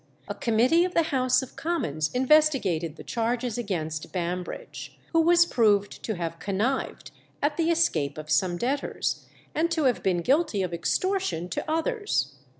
[0.27, 6.01] A committee of the House of Commons investigated the charges against Bambridge, who was proved
[6.01, 10.73] to have connived at the escape of some debtors, and to have been guilty of
[10.73, 12.33] extortion to others.